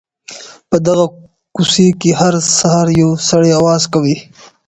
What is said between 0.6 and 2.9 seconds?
په دغه کوڅې کي هر سهار